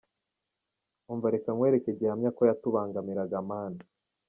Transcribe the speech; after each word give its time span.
umva 1.11 1.27
reka 1.35 1.49
nkwereke 1.55 1.89
gihamya 1.99 2.29
ko 2.37 2.41
yatubangamiraga 2.49 3.37
man. 3.49 3.73